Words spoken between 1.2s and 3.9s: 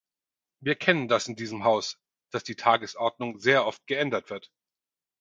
in diesem Haus, dass die Tagesordnung sehr oft